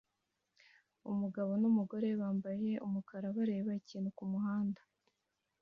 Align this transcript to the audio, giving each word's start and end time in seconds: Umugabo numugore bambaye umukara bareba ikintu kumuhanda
Umugabo 1.11 1.51
numugore 1.61 2.07
bambaye 2.19 2.71
umukara 2.87 3.27
bareba 3.37 3.71
ikintu 3.81 4.09
kumuhanda 4.17 4.81